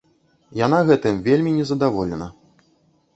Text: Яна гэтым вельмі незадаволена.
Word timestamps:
Яна 0.59 0.79
гэтым 0.87 1.19
вельмі 1.27 1.53
незадаволена. 1.59 2.31